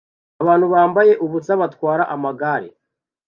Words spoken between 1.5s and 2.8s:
batwara amagare